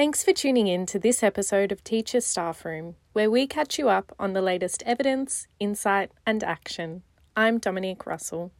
Thanks 0.00 0.24
for 0.24 0.32
tuning 0.32 0.66
in 0.66 0.86
to 0.86 0.98
this 0.98 1.22
episode 1.22 1.70
of 1.70 1.84
Teacher 1.84 2.22
Staff 2.22 2.64
Room, 2.64 2.96
where 3.12 3.30
we 3.30 3.46
catch 3.46 3.78
you 3.78 3.90
up 3.90 4.14
on 4.18 4.32
the 4.32 4.40
latest 4.40 4.82
evidence, 4.86 5.46
insight, 5.58 6.10
and 6.24 6.42
action. 6.42 7.02
I'm 7.36 7.58
Dominique 7.58 8.06
Russell. 8.06 8.50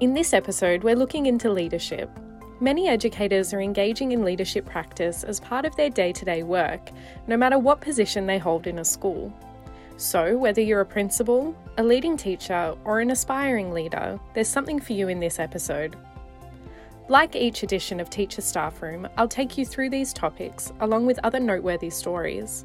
In 0.00 0.14
this 0.14 0.32
episode, 0.32 0.82
we're 0.84 0.96
looking 0.96 1.26
into 1.26 1.50
leadership. 1.50 2.08
Many 2.60 2.88
educators 2.88 3.54
are 3.54 3.60
engaging 3.60 4.10
in 4.10 4.24
leadership 4.24 4.66
practice 4.66 5.22
as 5.22 5.38
part 5.38 5.64
of 5.64 5.76
their 5.76 5.90
day 5.90 6.12
to 6.12 6.24
day 6.24 6.42
work, 6.42 6.90
no 7.28 7.36
matter 7.36 7.56
what 7.56 7.80
position 7.80 8.26
they 8.26 8.38
hold 8.38 8.66
in 8.66 8.80
a 8.80 8.84
school. 8.84 9.32
So, 9.96 10.36
whether 10.36 10.60
you're 10.60 10.80
a 10.80 10.86
principal, 10.86 11.56
a 11.76 11.84
leading 11.84 12.16
teacher, 12.16 12.76
or 12.84 13.00
an 13.00 13.12
aspiring 13.12 13.72
leader, 13.72 14.18
there's 14.34 14.48
something 14.48 14.80
for 14.80 14.92
you 14.92 15.06
in 15.06 15.20
this 15.20 15.38
episode. 15.38 15.96
Like 17.08 17.36
each 17.36 17.62
edition 17.62 18.00
of 18.00 18.10
Teacher 18.10 18.42
Staff 18.42 18.82
Room, 18.82 19.08
I'll 19.16 19.28
take 19.28 19.56
you 19.56 19.64
through 19.64 19.90
these 19.90 20.12
topics 20.12 20.72
along 20.80 21.06
with 21.06 21.20
other 21.22 21.40
noteworthy 21.40 21.90
stories. 21.90 22.64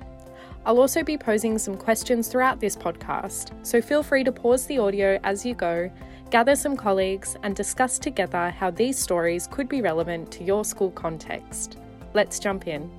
I'll 0.66 0.80
also 0.80 1.04
be 1.04 1.18
posing 1.18 1.58
some 1.60 1.78
questions 1.78 2.30
throughout 2.30 2.60
this 2.60 2.76
podcast, 2.76 3.52
so 3.66 3.80
feel 3.82 4.02
free 4.02 4.24
to 4.24 4.32
pause 4.32 4.66
the 4.66 4.80
audio 4.80 5.20
as 5.24 5.46
you 5.46 5.54
go 5.54 5.92
gather 6.34 6.56
some 6.56 6.76
colleagues, 6.76 7.38
and 7.44 7.56
discuss 7.56 8.00
together 8.00 8.50
how 8.50 8.72
these 8.72 8.98
stories 8.98 9.46
could 9.52 9.70
be 9.70 9.84
relevant 9.84 10.32
to 10.32 10.44
your 10.44 10.66
school 10.66 10.90
context. 10.90 11.78
Let's 12.16 12.40
jump 12.40 12.68
in. 12.68 12.90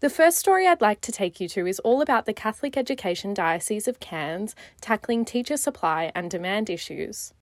The 0.00 0.10
first 0.10 0.38
story 0.38 0.66
I'd 0.66 0.80
like 0.80 1.00
to 1.02 1.12
take 1.12 1.40
you 1.40 1.48
to 1.50 1.68
is 1.68 1.78
all 1.78 2.02
about 2.02 2.26
the 2.26 2.32
Catholic 2.32 2.76
Education 2.76 3.32
Diocese 3.32 3.86
of 3.86 4.00
Cairns 4.00 4.56
tackling 4.80 5.24
teacher 5.24 5.56
supply 5.56 6.10
and 6.16 6.28
demand 6.28 6.68
issues. 6.68 7.32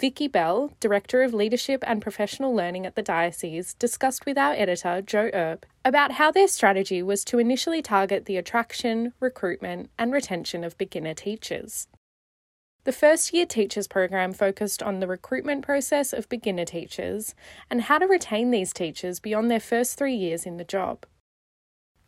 Vicky 0.00 0.26
Bell, 0.26 0.72
Director 0.80 1.22
of 1.22 1.32
Leadership 1.32 1.84
and 1.86 2.02
Professional 2.02 2.54
Learning 2.54 2.84
at 2.84 2.96
the 2.96 3.02
Diocese, 3.02 3.74
discussed 3.74 4.26
with 4.26 4.36
our 4.36 4.52
editor, 4.52 5.00
Jo 5.00 5.30
Earp, 5.32 5.66
about 5.84 6.12
how 6.12 6.32
their 6.32 6.48
strategy 6.48 7.00
was 7.00 7.24
to 7.24 7.38
initially 7.38 7.80
target 7.80 8.24
the 8.24 8.36
attraction, 8.36 9.12
recruitment, 9.20 9.90
and 9.96 10.12
retention 10.12 10.64
of 10.64 10.76
beginner 10.76 11.14
teachers. 11.14 11.86
The 12.82 12.92
first 12.92 13.32
year 13.32 13.46
teachers 13.46 13.86
program 13.86 14.32
focused 14.32 14.82
on 14.82 14.98
the 14.98 15.06
recruitment 15.06 15.64
process 15.64 16.12
of 16.12 16.28
beginner 16.28 16.66
teachers 16.66 17.34
and 17.70 17.82
how 17.82 17.98
to 17.98 18.06
retain 18.06 18.50
these 18.50 18.72
teachers 18.72 19.20
beyond 19.20 19.50
their 19.50 19.60
first 19.60 19.96
three 19.96 20.14
years 20.14 20.44
in 20.44 20.56
the 20.56 20.64
job. 20.64 21.06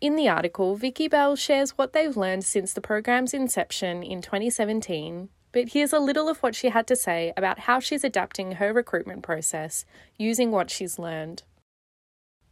In 0.00 0.16
the 0.16 0.28
article, 0.28 0.74
Vicky 0.76 1.08
Bell 1.08 1.36
shares 1.36 1.78
what 1.78 1.92
they've 1.94 2.16
learned 2.16 2.44
since 2.44 2.74
the 2.74 2.82
program's 2.82 3.32
inception 3.32 4.02
in 4.02 4.20
2017 4.20 5.30
but 5.52 5.70
here's 5.70 5.92
a 5.92 5.98
little 5.98 6.28
of 6.28 6.38
what 6.42 6.54
she 6.54 6.68
had 6.68 6.86
to 6.88 6.96
say 6.96 7.32
about 7.36 7.60
how 7.60 7.80
she's 7.80 8.04
adapting 8.04 8.52
her 8.52 8.72
recruitment 8.72 9.22
process 9.22 9.84
using 10.18 10.50
what 10.50 10.70
she's 10.70 10.98
learned. 10.98 11.42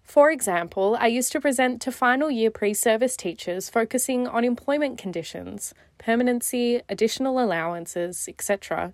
For 0.04 0.30
example, 0.30 0.96
I 1.00 1.06
used 1.06 1.32
to 1.32 1.40
present 1.40 1.80
to 1.82 1.90
final 1.90 2.30
year 2.30 2.50
pre 2.50 2.74
service 2.74 3.16
teachers 3.16 3.70
focusing 3.70 4.28
on 4.28 4.44
employment 4.44 4.98
conditions, 4.98 5.74
permanency, 5.98 6.82
additional 6.88 7.42
allowances, 7.42 8.28
etc. 8.28 8.92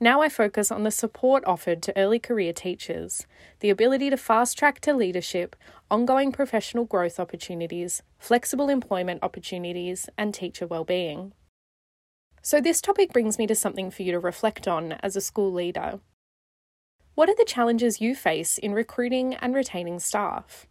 Now 0.00 0.20
I 0.20 0.28
focus 0.28 0.72
on 0.72 0.82
the 0.82 0.90
support 0.90 1.44
offered 1.46 1.80
to 1.82 1.96
early 1.96 2.18
career 2.18 2.52
teachers, 2.52 3.24
the 3.60 3.70
ability 3.70 4.10
to 4.10 4.16
fast 4.16 4.58
track 4.58 4.80
to 4.80 4.92
leadership, 4.94 5.54
ongoing 5.92 6.32
professional 6.32 6.84
growth 6.84 7.20
opportunities, 7.20 8.02
flexible 8.18 8.68
employment 8.68 9.20
opportunities, 9.22 10.08
and 10.18 10.34
teacher 10.34 10.66
well-being. 10.66 11.34
So, 12.44 12.60
this 12.60 12.80
topic 12.80 13.12
brings 13.12 13.38
me 13.38 13.46
to 13.46 13.54
something 13.54 13.92
for 13.92 14.02
you 14.02 14.10
to 14.10 14.18
reflect 14.18 14.66
on 14.66 14.94
as 14.94 15.14
a 15.14 15.20
school 15.20 15.52
leader. 15.52 16.00
What 17.14 17.28
are 17.28 17.36
the 17.36 17.44
challenges 17.44 18.00
you 18.00 18.16
face 18.16 18.58
in 18.58 18.72
recruiting 18.72 19.34
and 19.34 19.54
retaining 19.54 20.00
staff? 20.00 20.66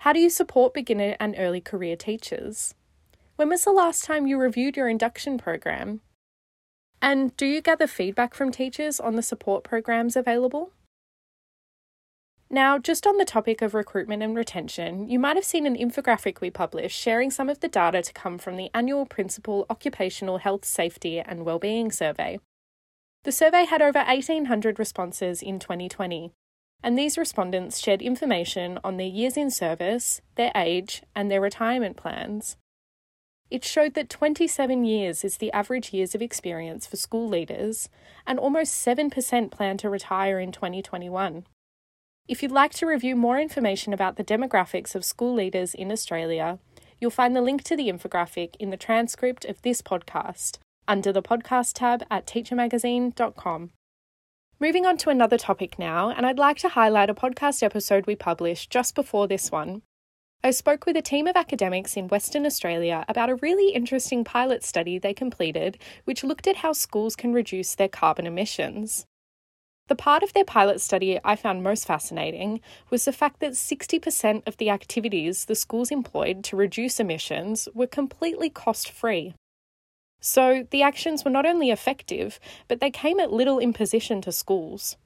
How 0.00 0.12
do 0.12 0.20
you 0.20 0.28
support 0.28 0.74
beginner 0.74 1.16
and 1.18 1.34
early 1.38 1.62
career 1.62 1.96
teachers? 1.96 2.74
When 3.36 3.48
was 3.48 3.64
the 3.64 3.72
last 3.72 4.04
time 4.04 4.26
you 4.26 4.36
reviewed 4.36 4.76
your 4.76 4.88
induction 4.88 5.38
program? 5.38 6.02
And 7.00 7.34
do 7.38 7.46
you 7.46 7.62
gather 7.62 7.86
feedback 7.86 8.34
from 8.34 8.52
teachers 8.52 9.00
on 9.00 9.16
the 9.16 9.22
support 9.22 9.64
programs 9.64 10.16
available? 10.16 10.72
Now, 12.54 12.78
just 12.78 13.04
on 13.04 13.16
the 13.16 13.24
topic 13.24 13.62
of 13.62 13.74
recruitment 13.74 14.22
and 14.22 14.36
retention, 14.36 15.08
you 15.08 15.18
might 15.18 15.34
have 15.34 15.44
seen 15.44 15.66
an 15.66 15.76
infographic 15.76 16.40
we 16.40 16.50
published 16.50 16.96
sharing 16.96 17.32
some 17.32 17.48
of 17.48 17.58
the 17.58 17.66
data 17.66 18.00
to 18.00 18.12
come 18.12 18.38
from 18.38 18.56
the 18.56 18.70
annual 18.72 19.06
Principal 19.06 19.66
Occupational 19.68 20.38
Health, 20.38 20.64
Safety 20.64 21.18
and 21.18 21.44
Wellbeing 21.44 21.90
Survey. 21.90 22.38
The 23.24 23.32
survey 23.32 23.64
had 23.64 23.82
over 23.82 23.98
1,800 23.98 24.78
responses 24.78 25.42
in 25.42 25.58
2020, 25.58 26.30
and 26.80 26.96
these 26.96 27.18
respondents 27.18 27.80
shared 27.80 28.00
information 28.00 28.78
on 28.84 28.98
their 28.98 29.08
years 29.08 29.36
in 29.36 29.50
service, 29.50 30.20
their 30.36 30.52
age, 30.54 31.02
and 31.12 31.28
their 31.28 31.40
retirement 31.40 31.96
plans. 31.96 32.56
It 33.50 33.64
showed 33.64 33.94
that 33.94 34.08
27 34.08 34.84
years 34.84 35.24
is 35.24 35.38
the 35.38 35.50
average 35.50 35.92
years 35.92 36.14
of 36.14 36.22
experience 36.22 36.86
for 36.86 36.98
school 36.98 37.28
leaders, 37.28 37.88
and 38.24 38.38
almost 38.38 38.86
7% 38.86 39.50
plan 39.50 39.76
to 39.78 39.90
retire 39.90 40.38
in 40.38 40.52
2021. 40.52 41.46
If 42.26 42.42
you'd 42.42 42.52
like 42.52 42.72
to 42.74 42.86
review 42.86 43.16
more 43.16 43.38
information 43.38 43.92
about 43.92 44.16
the 44.16 44.24
demographics 44.24 44.94
of 44.94 45.04
school 45.04 45.34
leaders 45.34 45.74
in 45.74 45.92
Australia, 45.92 46.58
you'll 46.98 47.10
find 47.10 47.36
the 47.36 47.42
link 47.42 47.62
to 47.64 47.76
the 47.76 47.90
infographic 47.90 48.56
in 48.58 48.70
the 48.70 48.78
transcript 48.78 49.44
of 49.44 49.60
this 49.60 49.82
podcast 49.82 50.56
under 50.88 51.12
the 51.12 51.22
podcast 51.22 51.74
tab 51.74 52.02
at 52.10 52.26
teachermagazine.com. 52.26 53.72
Moving 54.58 54.86
on 54.86 54.96
to 54.98 55.10
another 55.10 55.36
topic 55.36 55.78
now, 55.78 56.08
and 56.08 56.24
I'd 56.24 56.38
like 56.38 56.56
to 56.58 56.70
highlight 56.70 57.10
a 57.10 57.14
podcast 57.14 57.62
episode 57.62 58.06
we 58.06 58.16
published 58.16 58.70
just 58.70 58.94
before 58.94 59.28
this 59.28 59.52
one. 59.52 59.82
I 60.42 60.50
spoke 60.50 60.86
with 60.86 60.96
a 60.96 61.02
team 61.02 61.26
of 61.26 61.36
academics 61.36 61.94
in 61.94 62.08
Western 62.08 62.46
Australia 62.46 63.04
about 63.06 63.28
a 63.28 63.36
really 63.36 63.74
interesting 63.74 64.24
pilot 64.24 64.64
study 64.64 64.98
they 64.98 65.12
completed, 65.12 65.76
which 66.04 66.24
looked 66.24 66.46
at 66.46 66.56
how 66.56 66.72
schools 66.72 67.16
can 67.16 67.34
reduce 67.34 67.74
their 67.74 67.88
carbon 67.88 68.26
emissions. 68.26 69.04
The 69.86 69.94
part 69.94 70.22
of 70.22 70.32
their 70.32 70.44
pilot 70.46 70.80
study 70.80 71.20
I 71.22 71.36
found 71.36 71.62
most 71.62 71.86
fascinating 71.86 72.60
was 72.88 73.04
the 73.04 73.12
fact 73.12 73.40
that 73.40 73.52
60% 73.52 74.46
of 74.46 74.56
the 74.56 74.70
activities 74.70 75.44
the 75.44 75.54
schools 75.54 75.90
employed 75.90 76.42
to 76.44 76.56
reduce 76.56 76.98
emissions 76.98 77.68
were 77.74 77.86
completely 77.86 78.48
cost 78.48 78.90
free. 78.90 79.34
So 80.20 80.66
the 80.70 80.82
actions 80.82 81.22
were 81.22 81.30
not 81.30 81.44
only 81.44 81.70
effective, 81.70 82.40
but 82.66 82.80
they 82.80 82.90
came 82.90 83.20
at 83.20 83.30
little 83.30 83.58
imposition 83.58 84.22
to 84.22 84.32
schools. 84.32 84.96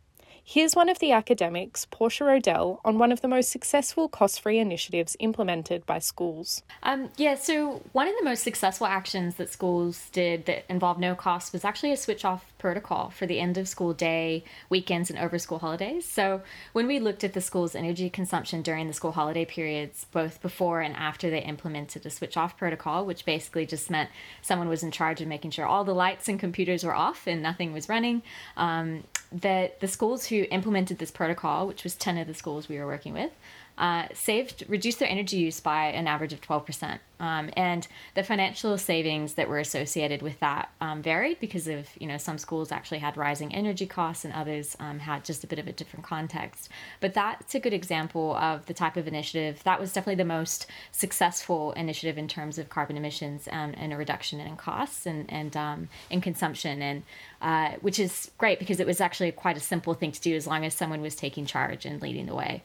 Here's 0.50 0.74
one 0.74 0.88
of 0.88 0.98
the 0.98 1.12
academics, 1.12 1.84
Portia 1.84 2.24
Odell, 2.24 2.80
on 2.82 2.98
one 2.98 3.12
of 3.12 3.20
the 3.20 3.28
most 3.28 3.50
successful 3.50 4.08
cost 4.08 4.40
free 4.40 4.58
initiatives 4.58 5.14
implemented 5.20 5.84
by 5.84 5.98
schools. 5.98 6.62
Um, 6.82 7.10
yeah, 7.18 7.34
so 7.34 7.82
one 7.92 8.08
of 8.08 8.14
the 8.18 8.24
most 8.24 8.44
successful 8.44 8.86
actions 8.86 9.34
that 9.34 9.50
schools 9.50 10.08
did 10.10 10.46
that 10.46 10.64
involved 10.70 11.00
no 11.00 11.14
cost 11.14 11.52
was 11.52 11.66
actually 11.66 11.92
a 11.92 11.98
switch 11.98 12.24
off 12.24 12.50
protocol 12.58 13.10
for 13.10 13.26
the 13.26 13.40
end 13.40 13.56
of 13.56 13.68
school 13.68 13.92
day, 13.92 14.44
weekends, 14.68 15.10
and 15.10 15.18
over 15.18 15.38
school 15.38 15.58
holidays. 15.58 16.08
So 16.08 16.42
when 16.72 16.86
we 16.86 16.98
looked 16.98 17.24
at 17.24 17.32
the 17.32 17.40
school's 17.40 17.74
energy 17.74 18.10
consumption 18.10 18.62
during 18.62 18.86
the 18.86 18.92
school 18.92 19.12
holiday 19.12 19.44
periods, 19.44 20.06
both 20.12 20.42
before 20.42 20.80
and 20.80 20.94
after 20.96 21.30
they 21.30 21.42
implemented 21.42 22.04
a 22.04 22.10
switch 22.10 22.36
off 22.36 22.56
protocol, 22.56 23.04
which 23.06 23.24
basically 23.24 23.66
just 23.66 23.90
meant 23.90 24.10
someone 24.42 24.68
was 24.68 24.82
in 24.82 24.90
charge 24.90 25.20
of 25.20 25.28
making 25.28 25.52
sure 25.52 25.66
all 25.66 25.84
the 25.84 25.94
lights 25.94 26.28
and 26.28 26.40
computers 26.40 26.84
were 26.84 26.94
off 26.94 27.26
and 27.26 27.42
nothing 27.42 27.72
was 27.72 27.88
running, 27.88 28.22
um, 28.56 29.04
that 29.30 29.80
the 29.80 29.88
schools 29.88 30.26
who 30.26 30.46
implemented 30.50 30.98
this 30.98 31.10
protocol, 31.10 31.66
which 31.66 31.84
was 31.84 31.94
10 31.94 32.18
of 32.18 32.26
the 32.26 32.34
schools 32.34 32.68
we 32.68 32.78
were 32.78 32.86
working 32.86 33.12
with, 33.12 33.32
uh, 33.78 34.08
saved 34.12 34.64
reduced 34.68 34.98
their 34.98 35.08
energy 35.08 35.36
use 35.36 35.60
by 35.60 35.86
an 35.86 36.06
average 36.06 36.32
of 36.32 36.40
12%. 36.40 36.98
Um, 37.20 37.50
and 37.56 37.86
the 38.14 38.22
financial 38.22 38.78
savings 38.78 39.34
that 39.34 39.48
were 39.48 39.58
associated 39.58 40.22
with 40.22 40.38
that 40.40 40.70
um, 40.80 41.02
varied 41.02 41.40
because 41.40 41.66
of, 41.66 41.88
you 41.98 42.06
know, 42.06 42.16
some 42.16 42.38
schools 42.38 42.70
actually 42.70 42.98
had 42.98 43.16
rising 43.16 43.52
energy 43.52 43.86
costs 43.86 44.24
and 44.24 44.32
others 44.34 44.76
um, 44.78 45.00
had 45.00 45.24
just 45.24 45.42
a 45.42 45.48
bit 45.48 45.58
of 45.58 45.66
a 45.66 45.72
different 45.72 46.04
context. 46.04 46.68
But 47.00 47.14
that's 47.14 47.54
a 47.56 47.60
good 47.60 47.72
example 47.72 48.36
of 48.36 48.66
the 48.66 48.74
type 48.74 48.96
of 48.96 49.08
initiative 49.08 49.62
that 49.64 49.80
was 49.80 49.92
definitely 49.92 50.16
the 50.16 50.24
most 50.24 50.66
successful 50.92 51.72
initiative 51.72 52.18
in 52.18 52.28
terms 52.28 52.58
of 52.58 52.68
carbon 52.68 52.96
emissions 52.96 53.48
um, 53.50 53.74
and 53.76 53.92
a 53.92 53.96
reduction 53.96 54.38
in 54.38 54.56
costs 54.56 55.06
and, 55.06 55.32
and 55.32 55.56
um, 55.56 55.88
in 56.10 56.20
consumption. 56.20 56.82
And 56.82 57.02
uh, 57.40 57.72
which 57.80 57.98
is 57.98 58.30
great 58.38 58.58
because 58.58 58.80
it 58.80 58.86
was 58.86 59.00
actually 59.00 59.32
quite 59.32 59.56
a 59.56 59.60
simple 59.60 59.94
thing 59.94 60.12
to 60.12 60.20
do 60.20 60.34
as 60.34 60.46
long 60.46 60.64
as 60.64 60.74
someone 60.74 61.00
was 61.00 61.16
taking 61.16 61.46
charge 61.46 61.84
and 61.84 62.00
leading 62.02 62.26
the 62.26 62.34
way. 62.34 62.62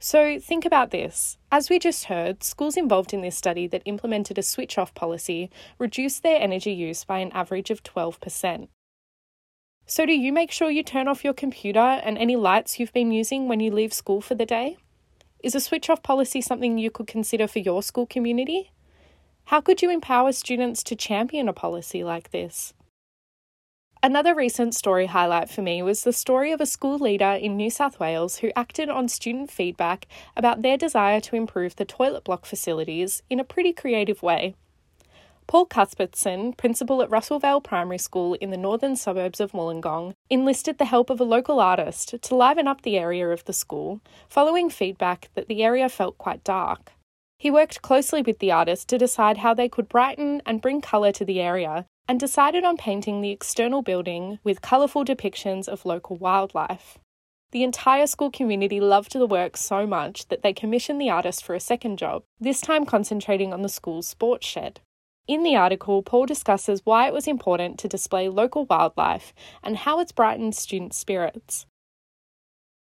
So 0.00 0.38
think 0.38 0.64
about 0.64 0.90
this. 0.90 1.38
As 1.50 1.68
we 1.68 1.78
just 1.78 2.04
heard, 2.04 2.44
schools 2.44 2.76
involved 2.76 3.12
in 3.12 3.20
this 3.20 3.36
study 3.36 3.66
that 3.66 3.82
implemented 3.84 4.38
a 4.38 4.42
switch 4.42 4.78
off 4.78 4.94
policy 4.94 5.50
reduced 5.78 6.22
their 6.22 6.40
energy 6.40 6.72
use 6.72 7.04
by 7.04 7.18
an 7.18 7.32
average 7.32 7.70
of 7.70 7.82
12%. 7.82 8.68
So, 9.86 10.04
do 10.04 10.12
you 10.12 10.32
make 10.32 10.50
sure 10.52 10.70
you 10.70 10.82
turn 10.82 11.08
off 11.08 11.24
your 11.24 11.32
computer 11.32 11.78
and 11.78 12.18
any 12.18 12.36
lights 12.36 12.78
you've 12.78 12.92
been 12.92 13.10
using 13.10 13.48
when 13.48 13.58
you 13.58 13.72
leave 13.72 13.92
school 13.92 14.20
for 14.20 14.34
the 14.34 14.44
day? 14.44 14.76
Is 15.42 15.54
a 15.54 15.60
switch 15.60 15.88
off 15.88 16.02
policy 16.02 16.42
something 16.42 16.76
you 16.76 16.90
could 16.90 17.06
consider 17.06 17.48
for 17.48 17.60
your 17.60 17.82
school 17.82 18.06
community? 18.06 18.72
How 19.44 19.62
could 19.62 19.80
you 19.80 19.90
empower 19.90 20.32
students 20.32 20.82
to 20.84 20.94
champion 20.94 21.48
a 21.48 21.54
policy 21.54 22.04
like 22.04 22.30
this? 22.32 22.74
Another 24.00 24.32
recent 24.32 24.76
story 24.76 25.06
highlight 25.06 25.50
for 25.50 25.60
me 25.60 25.82
was 25.82 26.04
the 26.04 26.12
story 26.12 26.52
of 26.52 26.60
a 26.60 26.66
school 26.66 26.98
leader 26.98 27.32
in 27.32 27.56
New 27.56 27.68
South 27.68 27.98
Wales 27.98 28.38
who 28.38 28.52
acted 28.54 28.88
on 28.88 29.08
student 29.08 29.50
feedback 29.50 30.06
about 30.36 30.62
their 30.62 30.76
desire 30.76 31.20
to 31.22 31.34
improve 31.34 31.74
the 31.74 31.84
toilet 31.84 32.22
block 32.22 32.46
facilities 32.46 33.24
in 33.28 33.40
a 33.40 33.44
pretty 33.44 33.72
creative 33.72 34.22
way. 34.22 34.54
Paul 35.48 35.66
Cuthbertson, 35.66 36.52
principal 36.52 37.02
at 37.02 37.10
Russellvale 37.10 37.60
Primary 37.60 37.98
School 37.98 38.34
in 38.34 38.50
the 38.50 38.56
northern 38.56 38.94
suburbs 38.94 39.40
of 39.40 39.50
Wollongong, 39.50 40.12
enlisted 40.30 40.78
the 40.78 40.84
help 40.84 41.10
of 41.10 41.20
a 41.20 41.24
local 41.24 41.58
artist 41.58 42.14
to 42.22 42.36
liven 42.36 42.68
up 42.68 42.82
the 42.82 42.98
area 42.98 43.28
of 43.30 43.46
the 43.46 43.52
school, 43.52 44.00
following 44.28 44.70
feedback 44.70 45.28
that 45.34 45.48
the 45.48 45.64
area 45.64 45.88
felt 45.88 46.18
quite 46.18 46.44
dark. 46.44 46.92
He 47.36 47.50
worked 47.50 47.82
closely 47.82 48.22
with 48.22 48.38
the 48.38 48.52
artist 48.52 48.88
to 48.88 48.98
decide 48.98 49.38
how 49.38 49.54
they 49.54 49.68
could 49.68 49.88
brighten 49.88 50.40
and 50.46 50.62
bring 50.62 50.80
colour 50.80 51.10
to 51.12 51.24
the 51.24 51.40
area, 51.40 51.86
and 52.08 52.18
decided 52.18 52.64
on 52.64 52.78
painting 52.78 53.20
the 53.20 53.30
external 53.30 53.82
building 53.82 54.38
with 54.42 54.62
colourful 54.62 55.04
depictions 55.04 55.68
of 55.68 55.84
local 55.84 56.16
wildlife. 56.16 56.98
The 57.50 57.62
entire 57.62 58.06
school 58.06 58.30
community 58.30 58.80
loved 58.80 59.12
the 59.12 59.26
work 59.26 59.56
so 59.56 59.86
much 59.86 60.28
that 60.28 60.42
they 60.42 60.52
commissioned 60.52 61.00
the 61.00 61.10
artist 61.10 61.44
for 61.44 61.54
a 61.54 61.60
second 61.60 61.98
job, 61.98 62.22
this 62.40 62.60
time 62.60 62.84
concentrating 62.84 63.52
on 63.52 63.62
the 63.62 63.68
school's 63.68 64.08
sports 64.08 64.46
shed. 64.46 64.80
In 65.26 65.42
the 65.42 65.56
article, 65.56 66.02
Paul 66.02 66.24
discusses 66.24 66.80
why 66.84 67.06
it 67.06 67.12
was 67.12 67.28
important 67.28 67.78
to 67.80 67.88
display 67.88 68.28
local 68.28 68.64
wildlife 68.64 69.34
and 69.62 69.76
how 69.76 70.00
it's 70.00 70.12
brightened 70.12 70.54
student 70.54 70.94
spirits. 70.94 71.66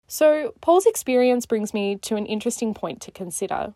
So, 0.08 0.54
Paul's 0.62 0.86
experience 0.86 1.46
brings 1.46 1.74
me 1.74 1.98
to 1.98 2.16
an 2.16 2.28
interesting 2.28 2.74
point 2.74 3.02
to 3.02 3.12
consider. 3.12 3.74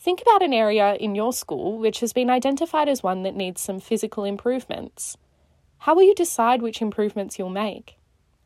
Think 0.00 0.22
about 0.22 0.44
an 0.44 0.52
area 0.52 0.94
in 0.94 1.16
your 1.16 1.32
school 1.32 1.76
which 1.76 1.98
has 2.00 2.12
been 2.12 2.30
identified 2.30 2.88
as 2.88 3.02
one 3.02 3.24
that 3.24 3.34
needs 3.34 3.60
some 3.60 3.80
physical 3.80 4.22
improvements. 4.22 5.16
How 5.78 5.96
will 5.96 6.04
you 6.04 6.14
decide 6.14 6.62
which 6.62 6.80
improvements 6.80 7.36
you'll 7.36 7.50
make? 7.50 7.98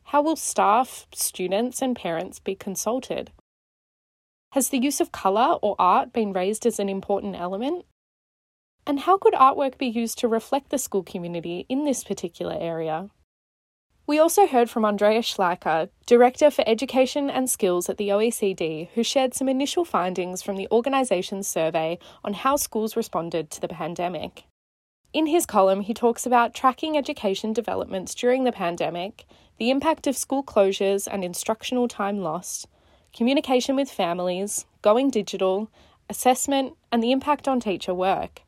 How 0.05 0.23
will 0.23 0.35
staff, 0.35 1.05
students, 1.13 1.79
and 1.81 1.95
parents 1.95 2.39
be 2.39 2.55
consulted? 2.55 3.31
Has 4.53 4.69
the 4.69 4.79
use 4.79 4.99
of 4.99 5.11
colour 5.11 5.59
or 5.61 5.75
art 5.77 6.11
been 6.11 6.33
raised 6.33 6.65
as 6.65 6.79
an 6.79 6.89
important 6.89 7.35
element? 7.35 7.85
And 8.87 9.01
how 9.01 9.19
could 9.19 9.33
artwork 9.33 9.77
be 9.77 9.87
used 9.87 10.17
to 10.19 10.27
reflect 10.27 10.71
the 10.71 10.79
school 10.79 11.03
community 11.03 11.67
in 11.69 11.85
this 11.85 12.03
particular 12.03 12.57
area? 12.59 13.09
We 14.05 14.19
also 14.19 14.47
heard 14.47 14.69
from 14.69 14.83
Andreas 14.83 15.33
Schleicher, 15.33 15.87
Director 16.05 16.51
for 16.51 16.67
Education 16.67 17.29
and 17.29 17.49
Skills 17.49 17.87
at 17.87 17.95
the 17.95 18.09
OECD, 18.09 18.89
who 18.95 19.03
shared 19.03 19.33
some 19.33 19.47
initial 19.47 19.85
findings 19.85 20.41
from 20.41 20.57
the 20.57 20.67
organisation's 20.71 21.47
survey 21.47 21.97
on 22.21 22.33
how 22.33 22.57
schools 22.57 22.97
responded 22.97 23.49
to 23.51 23.61
the 23.61 23.69
pandemic. 23.69 24.43
In 25.13 25.27
his 25.27 25.45
column, 25.45 25.81
he 25.81 25.93
talks 25.93 26.25
about 26.25 26.53
tracking 26.53 26.97
education 26.97 27.53
developments 27.53 28.13
during 28.13 28.43
the 28.43 28.51
pandemic, 28.51 29.25
the 29.57 29.69
impact 29.69 30.05
of 30.05 30.17
school 30.17 30.43
closures 30.43 31.07
and 31.09 31.23
instructional 31.23 31.87
time 31.87 32.19
lost, 32.19 32.67
communication 33.15 33.77
with 33.77 33.89
families, 33.89 34.65
going 34.81 35.11
digital, 35.11 35.71
assessment, 36.09 36.73
and 36.91 37.01
the 37.01 37.13
impact 37.13 37.47
on 37.47 37.61
teacher 37.61 37.93
work. 37.93 38.41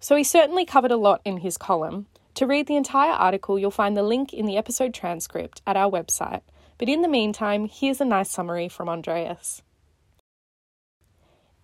So 0.00 0.16
he 0.16 0.24
certainly 0.24 0.64
covered 0.64 0.92
a 0.92 0.96
lot 0.96 1.20
in 1.26 1.38
his 1.38 1.58
column. 1.58 2.06
To 2.34 2.46
read 2.46 2.66
the 2.66 2.76
entire 2.76 3.12
article, 3.12 3.58
you'll 3.58 3.70
find 3.70 3.96
the 3.96 4.02
link 4.02 4.32
in 4.32 4.46
the 4.46 4.56
episode 4.56 4.94
transcript 4.94 5.60
at 5.66 5.76
our 5.76 5.90
website. 5.90 6.40
But 6.78 6.88
in 6.88 7.02
the 7.02 7.08
meantime, 7.08 7.68
here's 7.68 8.00
a 8.00 8.06
nice 8.06 8.30
summary 8.30 8.68
from 8.68 8.88
Andreas. 8.88 9.62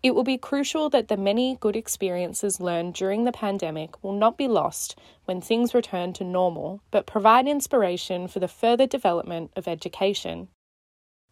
It 0.02 0.14
will 0.14 0.24
be 0.24 0.38
crucial 0.38 0.90
that 0.90 1.08
the 1.08 1.16
many 1.16 1.56
good 1.58 1.74
experiences 1.74 2.60
learned 2.60 2.94
during 2.94 3.24
the 3.24 3.32
pandemic 3.32 4.02
will 4.04 4.12
not 4.12 4.36
be 4.36 4.46
lost 4.46 4.96
when 5.24 5.40
things 5.40 5.74
return 5.74 6.12
to 6.14 6.24
normal, 6.24 6.82
but 6.90 7.06
provide 7.06 7.48
inspiration 7.48 8.28
for 8.28 8.38
the 8.38 8.46
further 8.46 8.86
development 8.86 9.50
of 9.56 9.66
education. 9.66 10.48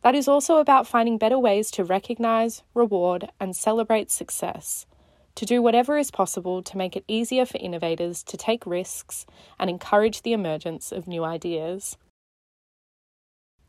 That 0.02 0.16
is 0.16 0.26
also 0.26 0.56
about 0.56 0.88
finding 0.88 1.18
better 1.18 1.38
ways 1.38 1.70
to 1.72 1.84
recognise, 1.84 2.62
reward, 2.74 3.30
and 3.38 3.54
celebrate 3.54 4.10
success 4.10 4.86
to 5.36 5.46
do 5.46 5.62
whatever 5.62 5.96
is 5.96 6.10
possible 6.10 6.62
to 6.62 6.76
make 6.76 6.96
it 6.96 7.04
easier 7.06 7.46
for 7.46 7.58
innovators 7.58 8.22
to 8.24 8.36
take 8.36 8.66
risks 8.66 9.24
and 9.58 9.70
encourage 9.70 10.22
the 10.22 10.32
emergence 10.32 10.90
of 10.90 11.06
new 11.06 11.24
ideas. 11.24 11.96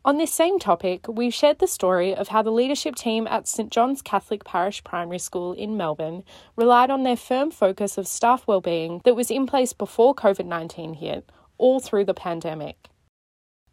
On 0.06 0.18
this 0.18 0.34
same 0.34 0.58
topic, 0.58 1.06
we've 1.10 1.34
shared 1.34 1.60
the 1.60 1.68
story 1.68 2.16
of 2.16 2.30
how 2.30 2.42
the 2.42 2.52
leadership 2.52 2.96
team 2.96 3.28
at 3.28 3.46
St 3.46 3.70
John's 3.70 4.02
Catholic 4.02 4.46
Parish 4.46 4.82
Primary 4.86 5.20
School 5.20 5.52
in 5.52 5.76
Melbourne 5.76 6.24
relied 6.56 6.90
on 6.90 7.04
their 7.04 7.18
firm 7.18 7.52
focus 7.52 7.98
of 7.98 8.08
staff 8.08 8.48
wellbeing 8.48 9.02
that 9.04 9.18
was 9.18 9.30
in 9.30 9.46
place 9.46 9.74
before 9.74 10.16
COVID 10.16 10.46
19 10.46 10.94
hit, 10.94 11.30
all 11.58 11.82
through 11.82 12.06
the 12.06 12.14
pandemic. 12.14 12.88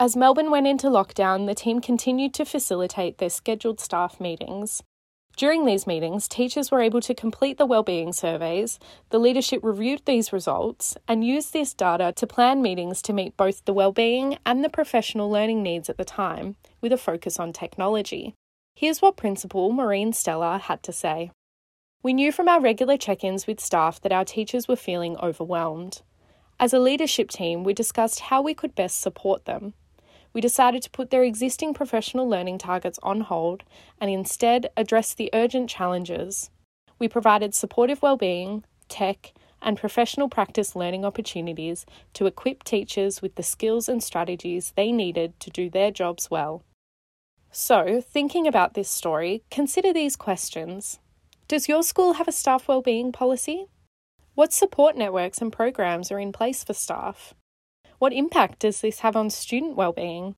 As 0.00 0.17
Melbourne 0.17 0.50
went 0.50 0.67
into 0.67 0.88
lockdown, 0.88 1.46
the 1.46 1.55
team 1.55 1.81
continued 1.81 2.35
to 2.35 2.44
facilitate 2.44 3.19
their 3.19 3.31
scheduled 3.31 3.79
staff 3.79 4.19
meetings. 4.19 4.82
During 5.36 5.64
these 5.64 5.86
meetings, 5.86 6.28
teachers 6.28 6.70
were 6.70 6.81
able 6.81 7.00
to 7.00 7.14
complete 7.14 7.58
the 7.58 7.66
wellbeing 7.66 8.12
surveys, 8.12 8.78
the 9.10 9.19
leadership 9.19 9.60
reviewed 9.64 10.02
these 10.04 10.32
results, 10.32 10.96
and 11.08 11.26
used 11.26 11.52
this 11.52 11.75
data 11.75 12.12
to 12.14 12.26
plan 12.26 12.62
meetings 12.62 13.02
to 13.02 13.12
meet 13.12 13.36
both 13.36 13.64
the 13.64 13.72
wellbeing 13.72 14.38
and 14.46 14.62
the 14.62 14.69
professional 14.69 15.28
learning 15.28 15.60
needs 15.60 15.90
at 15.90 15.98
the 15.98 16.04
time, 16.04 16.54
with 16.81 16.92
a 16.92 16.96
focus 16.96 17.40
on 17.40 17.52
technology. 17.52 18.34
Here's 18.76 19.02
what 19.02 19.16
Principal 19.16 19.72
Maureen 19.72 20.12
Stella 20.12 20.58
had 20.58 20.84
to 20.84 20.92
say. 20.92 21.32
We 22.02 22.12
knew 22.12 22.31
from 22.31 22.48
our 22.48 22.60
regular 22.60 22.96
check 22.96 23.25
ins 23.25 23.48
with 23.48 23.58
staff 23.58 24.00
that 24.02 24.12
our 24.12 24.25
teachers 24.25 24.69
were 24.69 24.76
feeling 24.76 25.16
overwhelmed. 25.16 26.02
As 26.60 26.72
a 26.72 26.78
leadership 26.78 27.28
team, 27.28 27.64
we 27.64 27.75
discussed 27.75 28.20
how 28.20 28.40
we 28.40 28.54
could 28.54 28.76
best 28.76 29.00
support 29.00 29.46
them 29.46 29.75
we 30.34 30.40
decided 30.40 30.82
to 30.82 30.90
put 30.90 31.10
their 31.10 31.22
existing 31.22 31.72
professional 31.72 32.28
learning 32.28 32.58
targets 32.58 32.98
on 33.02 33.22
hold 33.22 33.62
and 34.00 34.10
instead 34.10 34.69
address 34.76 35.14
the 35.14 35.31
urgent 35.32 35.70
challenges. 35.70 36.50
We 36.98 37.08
provided 37.08 37.54
supportive 37.54 38.02
well-being, 38.02 38.64
tech, 38.88 39.32
and 39.62 39.78
professional 39.78 40.28
practice 40.28 40.76
learning 40.76 41.04
opportunities 41.04 41.86
to 42.12 42.26
equip 42.26 42.64
teachers 42.64 43.22
with 43.22 43.36
the 43.36 43.42
skills 43.42 43.88
and 43.88 44.02
strategies 44.02 44.72
they 44.76 44.92
needed 44.92 45.38
to 45.40 45.50
do 45.50 45.70
their 45.70 45.90
jobs 45.90 46.31
well. 46.31 46.62
So, 47.50 48.00
thinking 48.00 48.46
about 48.46 48.74
this 48.74 48.91
story, 48.91 49.44
consider 49.50 49.93
these 49.93 50.17
questions. 50.17 50.98
Does 51.46 51.69
your 51.69 51.82
school 51.82 52.14
have 52.14 52.26
a 52.29 52.32
staff 52.32 52.67
wellbeing 52.67 53.12
policy? 53.12 53.67
What 54.34 54.53
support 54.53 54.96
networks 54.96 55.38
and 55.38 55.53
programs 55.53 56.10
are 56.10 56.19
in 56.19 56.32
place 56.32 56.64
for 56.64 56.74
staff? 56.74 57.32
What 58.05 58.13
impact 58.13 58.58
does 58.58 58.82
this 58.82 59.01
have 59.01 59.17
on 59.17 59.31
student 59.31 59.77
well-being? 59.77 60.34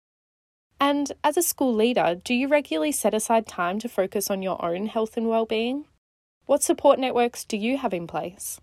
And 0.79 1.11
as 1.25 1.37
a 1.37 1.43
school 1.43 1.75
leader, 1.75 2.15
do 2.15 2.33
you 2.33 2.47
regularly 2.47 2.93
set 2.93 3.13
aside 3.13 3.49
time 3.49 3.81
to 3.81 3.89
focus 3.89 4.31
on 4.31 4.41
your 4.41 4.65
own 4.65 4.87
health 4.87 5.17
and 5.17 5.29
well-being? 5.29 5.87
What 6.45 6.63
support 6.63 7.01
networks 7.01 7.45
do 7.45 7.57
you 7.57 7.79
have 7.79 7.93
in 7.93 8.07
place? 8.07 8.61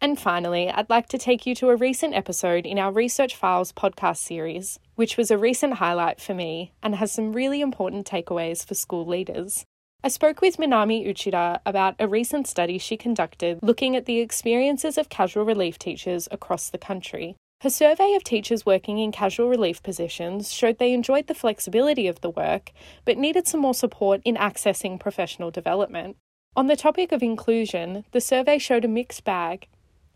And 0.00 0.20
finally, 0.20 0.70
I'd 0.70 0.88
like 0.88 1.08
to 1.08 1.18
take 1.18 1.46
you 1.46 1.56
to 1.56 1.70
a 1.70 1.74
recent 1.74 2.14
episode 2.14 2.64
in 2.64 2.78
our 2.78 2.92
Research 2.92 3.34
Files 3.34 3.72
podcast 3.72 4.18
series, 4.18 4.78
which 4.94 5.16
was 5.16 5.32
a 5.32 5.36
recent 5.36 5.78
highlight 5.78 6.20
for 6.20 6.32
me 6.32 6.74
and 6.84 6.94
has 6.94 7.10
some 7.10 7.32
really 7.32 7.60
important 7.60 8.06
takeaways 8.06 8.64
for 8.64 8.76
school 8.76 9.04
leaders. 9.04 9.64
I 10.04 10.10
spoke 10.10 10.40
with 10.40 10.58
Minami 10.58 11.04
Uchida 11.04 11.58
about 11.66 11.96
a 11.98 12.06
recent 12.06 12.46
study 12.46 12.78
she 12.78 12.96
conducted 12.96 13.58
looking 13.62 13.96
at 13.96 14.06
the 14.06 14.20
experiences 14.20 14.96
of 14.96 15.08
casual 15.08 15.44
relief 15.44 15.76
teachers 15.76 16.28
across 16.30 16.70
the 16.70 16.78
country 16.78 17.34
her 17.60 17.70
survey 17.70 18.14
of 18.14 18.22
teachers 18.22 18.66
working 18.66 18.98
in 18.98 19.12
casual 19.12 19.48
relief 19.48 19.82
positions 19.82 20.52
showed 20.52 20.78
they 20.78 20.92
enjoyed 20.92 21.26
the 21.26 21.34
flexibility 21.34 22.06
of 22.06 22.20
the 22.20 22.30
work, 22.30 22.72
but 23.04 23.16
needed 23.16 23.48
some 23.48 23.60
more 23.60 23.74
support 23.74 24.20
in 24.24 24.36
accessing 24.36 25.00
professional 25.00 25.50
development. 25.50 26.16
On 26.54 26.66
the 26.66 26.76
topic 26.76 27.12
of 27.12 27.22
inclusion, 27.22 28.04
the 28.12 28.20
survey 28.20 28.58
showed 28.58 28.84
a 28.84 28.88
mixed 28.88 29.24
bag. 29.24 29.68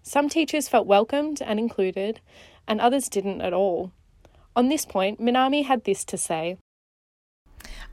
Some 0.03 0.29
teachers 0.29 0.69
felt 0.69 0.87
welcomed 0.87 1.41
and 1.43 1.59
included, 1.59 2.21
and 2.69 2.81
others 2.81 3.09
didn't 3.09 3.41
at 3.41 3.53
all. 3.53 3.93
On 4.55 4.69
this 4.69 4.85
point, 4.85 5.21
Minami 5.21 5.65
had 5.65 5.85
this 5.85 6.05
to 6.07 6.19
say. 6.19 6.59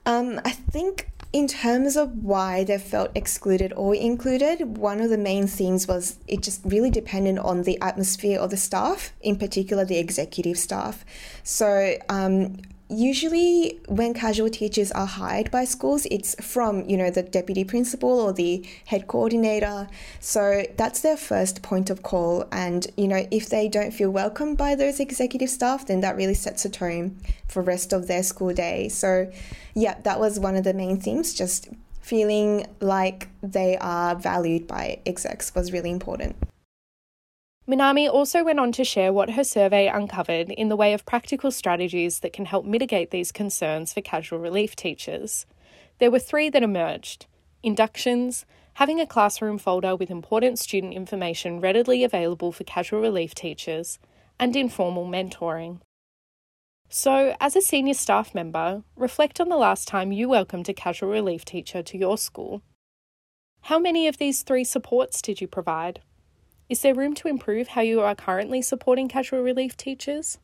Um, 0.06 0.40
I 0.44 0.52
think 0.52 1.10
in 1.38 1.48
terms 1.48 1.96
of 1.96 2.24
why 2.24 2.64
they 2.64 2.80
felt 2.80 3.12
excluded 3.14 3.72
or 3.74 3.94
included, 3.94 4.76
one 4.76 5.00
of 5.00 5.12
the 5.12 5.20
main 5.20 5.46
things 5.46 5.88
was 5.88 6.18
it 6.28 6.42
just 6.42 6.62
really 6.66 6.90
depended 6.90 7.38
on 7.38 7.62
the 7.62 7.80
atmosphere 7.80 8.40
of 8.40 8.50
the 8.50 8.58
staff, 8.58 9.14
in 9.22 9.36
particular 9.36 9.86
the 9.86 10.00
executive 10.00 10.58
staff. 10.58 11.06
So, 11.44 11.96
um, 12.10 12.58
usually 12.90 13.80
when 13.88 14.14
casual 14.14 14.50
teachers 14.50 14.92
are 14.94 15.06
hired 15.06 15.52
by 15.52 15.66
schools 15.66 16.06
it's 16.10 16.36
from 16.42 16.88
you 16.88 16.96
know 16.96 17.10
the 17.10 17.22
deputy 17.22 17.64
principal 17.64 18.20
or 18.20 18.34
the 18.34 18.66
head 18.86 19.08
coordinator. 19.08 19.88
So 20.20 20.64
that's 20.78 21.02
their 21.02 21.18
first 21.18 21.62
point 21.62 21.90
of 21.90 22.04
call. 22.04 22.46
And 22.52 22.88
you 22.96 23.08
know 23.08 23.28
if 23.32 23.50
they 23.50 23.68
don't 23.68 23.92
feel 23.92 24.10
welcomed 24.10 24.58
by 24.58 24.76
those 24.76 25.00
executive 25.00 25.50
staff 25.50 25.86
then 25.88 26.02
that 26.02 26.16
really 26.16 26.34
sets 26.34 26.66
a 26.66 26.70
tone 26.70 27.18
for 27.48 27.62
rest 27.62 27.94
of 27.94 28.08
their 28.08 28.24
school 28.24 28.54
day. 28.54 28.90
So 28.90 29.32
yeah 29.74 30.00
that 30.04 30.20
was 30.20 30.40
one 30.40 30.56
of 30.56 30.64
the 30.64 30.74
main 30.74 31.00
themes 31.00 31.34
just 31.34 31.70
feeling 32.02 32.66
like 32.80 33.28
they 33.44 33.78
are 33.80 34.16
valued 34.16 34.66
by 34.66 35.00
execs 35.06 35.54
was 35.54 35.74
really 35.74 35.92
important 35.92 36.38
Minami 37.68 38.10
also 38.10 38.46
went 38.46 38.62
on 38.62 38.72
to 38.72 38.86
share 38.86 39.12
what 39.12 39.32
her 39.32 39.44
survey 39.44 39.90
uncovered 39.90 40.52
in 40.52 40.70
the 40.70 40.78
way 40.78 40.94
of 40.94 41.06
practical 41.06 41.52
strategies 41.52 42.20
that 42.20 42.32
can 42.32 42.46
help 42.46 42.66
mitigate 42.66 43.12
these 43.12 43.34
concerns 43.34 43.92
for 43.92 44.00
casual 44.00 44.40
relief 44.40 44.74
teachers. 44.74 45.46
There 46.00 46.10
were 46.10 46.20
three 46.20 46.50
that 46.50 46.64
emerged 46.64 47.26
inductions, 47.62 48.46
having 48.76 49.02
a 49.02 49.06
classroom 49.06 49.58
folder 49.58 49.98
with 49.98 50.10
important 50.10 50.60
student 50.60 50.94
information 50.94 51.60
readily 51.60 52.06
available 52.06 52.54
for 52.54 52.64
casual 52.64 53.02
relief 53.02 53.36
teachers, 53.36 54.00
and 54.40 54.56
informal 54.56 55.06
mentoring. 55.06 55.82
So, 56.88 57.36
as 57.42 57.58
a 57.58 57.62
senior 57.62 57.96
staff 57.96 58.34
member, 58.34 58.84
reflect 58.96 59.42
on 59.42 59.50
the 59.50 59.58
last 59.58 59.90
time 59.90 60.14
you 60.14 60.30
welcomed 60.30 60.70
a 60.70 60.74
casual 60.74 61.10
relief 61.10 61.44
teacher 61.44 61.84
to 61.84 61.98
your 61.98 62.18
school. 62.18 62.62
How 63.62 63.78
many 63.78 64.08
of 64.08 64.20
these 64.20 64.44
three 64.44 64.64
supports 64.64 65.22
did 65.22 65.42
you 65.42 65.48
provide? 65.48 66.00
Is 66.70 66.82
there 66.82 66.94
room 66.94 67.14
to 67.16 67.30
improve 67.30 67.70
how 67.70 67.82
you 67.82 68.02
are 68.02 68.14
currently 68.14 68.62
supporting 68.62 69.08
casual 69.08 69.42
relief 69.42 69.78
teachers? 69.78 70.38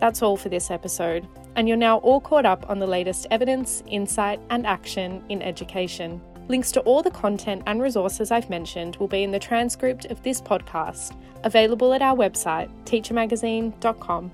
That's 0.00 0.22
all 0.22 0.38
for 0.38 0.48
this 0.48 0.70
episode, 0.70 1.28
and 1.54 1.68
you're 1.68 1.76
now 1.76 1.98
all 1.98 2.20
caught 2.20 2.46
up 2.46 2.68
on 2.70 2.78
the 2.78 2.86
latest 2.86 3.26
evidence, 3.30 3.82
insight, 3.86 4.40
and 4.48 4.66
action 4.66 5.22
in 5.28 5.42
education. 5.42 6.20
Links 6.48 6.72
to 6.72 6.80
all 6.80 7.02
the 7.02 7.10
content 7.10 7.62
and 7.66 7.82
resources 7.82 8.30
I've 8.30 8.50
mentioned 8.50 8.96
will 8.96 9.06
be 9.06 9.22
in 9.22 9.30
the 9.30 9.38
transcript 9.38 10.06
of 10.06 10.22
this 10.22 10.40
podcast, 10.40 11.14
available 11.44 11.92
at 11.92 12.02
our 12.02 12.16
website, 12.16 12.70
teachermagazine.com 12.84 14.30